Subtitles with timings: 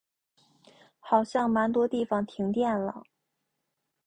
[0.99, 3.03] 好像蛮多地方停电了